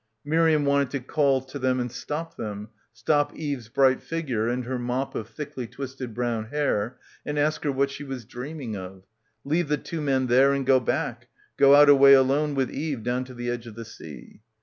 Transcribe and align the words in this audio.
Miriam 0.25 0.65
wanted 0.65 0.89
to 0.89 0.99
call 0.99 1.41
to 1.41 1.59
them 1.59 1.79
and 1.79 1.91
stop 1.91 2.35
them, 2.35 2.69
stop 2.91 3.35
Eve's 3.35 3.69
bright 3.69 4.01
figure 4.01 4.47
and 4.47 4.65
her 4.65 4.79
mop 4.79 5.13
of 5.13 5.29
thickly 5.29 5.67
twisted 5.67 6.11
brown 6.15 6.45
hair 6.45 6.97
and 7.23 7.37
ask 7.37 7.63
her 7.65 7.71
what 7.71 7.91
she 7.91 8.03
was 8.03 8.25
dreaming 8.25 8.75
of, 8.75 9.03
leave 9.45 9.67
the 9.67 9.77
two 9.77 10.01
men 10.01 10.25
there 10.25 10.53
and 10.53 10.65
go 10.65 10.79
back, 10.79 11.27
go 11.55 11.75
out 11.75 11.87
away 11.87 12.13
alone 12.13 12.55
with 12.55 12.71
Eve 12.71 13.03
down 13.03 13.23
to 13.25 13.35
the 13.35 13.51
edge 13.51 13.67
of 13.67 13.75
the 13.75 13.85
sea. 13.85 14.41